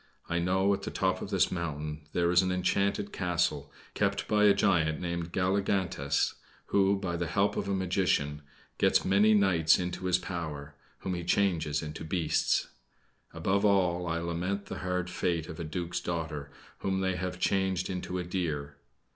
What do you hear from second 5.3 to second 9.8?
Galligantes, who, by the help of a magician, gets many knights